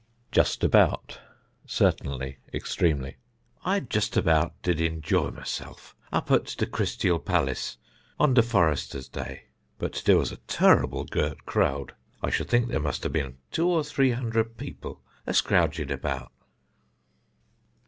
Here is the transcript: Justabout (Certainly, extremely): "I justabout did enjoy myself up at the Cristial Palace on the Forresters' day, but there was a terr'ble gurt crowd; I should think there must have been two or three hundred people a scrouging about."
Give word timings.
Justabout 0.31 1.19
(Certainly, 1.67 2.39
extremely): 2.51 3.17
"I 3.63 3.81
justabout 3.81 4.53
did 4.63 4.81
enjoy 4.81 5.29
myself 5.29 5.95
up 6.11 6.31
at 6.31 6.47
the 6.57 6.65
Cristial 6.65 7.19
Palace 7.19 7.77
on 8.19 8.33
the 8.33 8.41
Forresters' 8.41 9.07
day, 9.07 9.43
but 9.77 10.01
there 10.07 10.17
was 10.17 10.31
a 10.31 10.37
terr'ble 10.47 11.03
gurt 11.03 11.45
crowd; 11.45 11.93
I 12.23 12.31
should 12.31 12.49
think 12.49 12.69
there 12.69 12.79
must 12.79 13.03
have 13.03 13.13
been 13.13 13.37
two 13.51 13.67
or 13.67 13.83
three 13.83 14.09
hundred 14.09 14.57
people 14.57 15.03
a 15.27 15.35
scrouging 15.35 15.91
about." 15.91 16.31